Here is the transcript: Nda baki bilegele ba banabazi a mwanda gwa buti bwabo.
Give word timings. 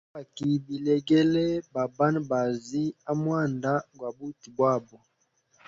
Nda 0.03 0.07
baki 0.17 0.49
bilegele 0.65 1.45
ba 1.73 1.83
banabazi 1.97 2.83
a 3.11 3.13
mwanda 3.21 3.71
gwa 3.97 4.09
buti 4.15 4.47
bwabo. 4.55 4.97